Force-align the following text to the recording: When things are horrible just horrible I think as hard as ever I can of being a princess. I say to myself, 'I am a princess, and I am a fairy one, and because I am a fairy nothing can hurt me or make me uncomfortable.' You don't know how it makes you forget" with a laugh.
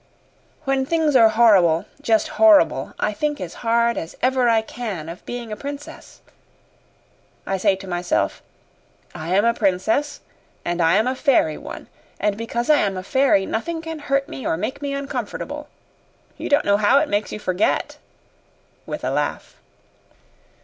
When 0.63 0.83
things 0.83 1.15
are 1.15 1.29
horrible 1.29 1.85
just 2.01 2.29
horrible 2.29 2.93
I 2.99 3.13
think 3.13 3.39
as 3.39 3.53
hard 3.61 3.99
as 3.99 4.17
ever 4.23 4.49
I 4.49 4.63
can 4.63 5.07
of 5.07 5.23
being 5.27 5.51
a 5.51 5.55
princess. 5.55 6.21
I 7.45 7.57
say 7.57 7.75
to 7.75 7.85
myself, 7.87 8.41
'I 9.13 9.29
am 9.35 9.45
a 9.45 9.53
princess, 9.53 10.21
and 10.65 10.81
I 10.81 10.95
am 10.95 11.05
a 11.05 11.13
fairy 11.13 11.59
one, 11.59 11.85
and 12.19 12.35
because 12.35 12.67
I 12.67 12.77
am 12.79 12.97
a 12.97 13.03
fairy 13.03 13.45
nothing 13.45 13.79
can 13.83 13.99
hurt 13.99 14.27
me 14.27 14.43
or 14.43 14.57
make 14.57 14.81
me 14.81 14.91
uncomfortable.' 14.95 15.67
You 16.35 16.49
don't 16.49 16.65
know 16.65 16.77
how 16.77 16.97
it 16.97 17.07
makes 17.07 17.31
you 17.31 17.37
forget" 17.37 17.99
with 18.87 19.03
a 19.03 19.11
laugh. 19.11 19.55